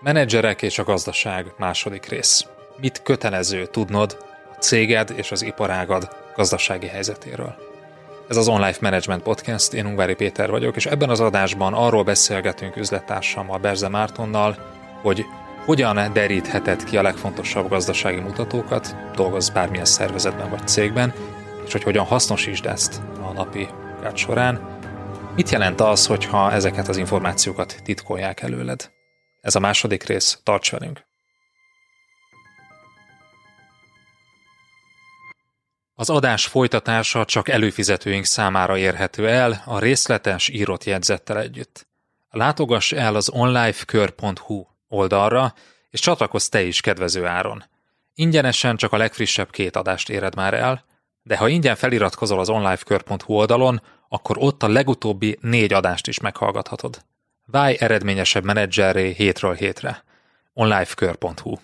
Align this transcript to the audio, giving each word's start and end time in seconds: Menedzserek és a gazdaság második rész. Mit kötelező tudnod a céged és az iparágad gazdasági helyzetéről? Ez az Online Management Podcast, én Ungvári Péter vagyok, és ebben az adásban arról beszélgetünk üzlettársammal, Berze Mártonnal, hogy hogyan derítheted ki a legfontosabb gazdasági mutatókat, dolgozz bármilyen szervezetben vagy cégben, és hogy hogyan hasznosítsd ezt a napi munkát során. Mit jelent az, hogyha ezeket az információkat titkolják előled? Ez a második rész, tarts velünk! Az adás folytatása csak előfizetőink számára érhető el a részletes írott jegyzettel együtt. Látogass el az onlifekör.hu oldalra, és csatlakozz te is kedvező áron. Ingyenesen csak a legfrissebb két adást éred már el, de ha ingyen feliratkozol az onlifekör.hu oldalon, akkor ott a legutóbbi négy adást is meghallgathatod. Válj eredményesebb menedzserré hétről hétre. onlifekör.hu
Menedzserek 0.00 0.62
és 0.62 0.78
a 0.78 0.84
gazdaság 0.84 1.54
második 1.56 2.06
rész. 2.06 2.46
Mit 2.80 3.02
kötelező 3.02 3.66
tudnod 3.66 4.16
a 4.56 4.58
céged 4.58 5.12
és 5.16 5.30
az 5.30 5.42
iparágad 5.42 6.08
gazdasági 6.36 6.86
helyzetéről? 6.86 7.54
Ez 8.28 8.36
az 8.36 8.48
Online 8.48 8.76
Management 8.80 9.22
Podcast, 9.22 9.72
én 9.74 9.86
Ungvári 9.86 10.14
Péter 10.14 10.50
vagyok, 10.50 10.76
és 10.76 10.86
ebben 10.86 11.10
az 11.10 11.20
adásban 11.20 11.74
arról 11.74 12.02
beszélgetünk 12.02 12.76
üzlettársammal, 12.76 13.58
Berze 13.58 13.88
Mártonnal, 13.88 14.56
hogy 15.02 15.24
hogyan 15.64 16.12
derítheted 16.12 16.84
ki 16.84 16.96
a 16.96 17.02
legfontosabb 17.02 17.68
gazdasági 17.68 18.20
mutatókat, 18.20 18.96
dolgozz 19.14 19.48
bármilyen 19.48 19.84
szervezetben 19.84 20.50
vagy 20.50 20.68
cégben, 20.68 21.14
és 21.66 21.72
hogy 21.72 21.82
hogyan 21.82 22.04
hasznosítsd 22.04 22.66
ezt 22.66 23.00
a 23.22 23.32
napi 23.32 23.68
munkát 23.90 24.16
során. 24.16 24.76
Mit 25.34 25.50
jelent 25.50 25.80
az, 25.80 26.06
hogyha 26.06 26.52
ezeket 26.52 26.88
az 26.88 26.96
információkat 26.96 27.80
titkolják 27.84 28.40
előled? 28.40 28.90
Ez 29.48 29.54
a 29.54 29.60
második 29.60 30.02
rész, 30.02 30.40
tarts 30.42 30.70
velünk! 30.70 31.06
Az 35.94 36.10
adás 36.10 36.46
folytatása 36.46 37.24
csak 37.24 37.48
előfizetőink 37.48 38.24
számára 38.24 38.76
érhető 38.76 39.28
el 39.28 39.62
a 39.66 39.78
részletes 39.78 40.48
írott 40.48 40.84
jegyzettel 40.84 41.38
együtt. 41.38 41.88
Látogass 42.30 42.92
el 42.92 43.14
az 43.14 43.30
onlifekör.hu 43.30 44.66
oldalra, 44.88 45.54
és 45.90 46.00
csatlakozz 46.00 46.46
te 46.46 46.62
is 46.62 46.80
kedvező 46.80 47.26
áron. 47.26 47.64
Ingyenesen 48.14 48.76
csak 48.76 48.92
a 48.92 48.96
legfrissebb 48.96 49.50
két 49.50 49.76
adást 49.76 50.10
éred 50.10 50.34
már 50.34 50.54
el, 50.54 50.84
de 51.22 51.36
ha 51.36 51.48
ingyen 51.48 51.76
feliratkozol 51.76 52.40
az 52.40 52.48
onlifekör.hu 52.48 53.34
oldalon, 53.34 53.82
akkor 54.08 54.36
ott 54.38 54.62
a 54.62 54.68
legutóbbi 54.68 55.38
négy 55.40 55.72
adást 55.72 56.06
is 56.06 56.20
meghallgathatod. 56.20 57.06
Válj 57.50 57.76
eredményesebb 57.78 58.44
menedzserré 58.44 59.10
hétről 59.10 59.54
hétre. 59.54 60.04
onlifekör.hu 60.54 61.56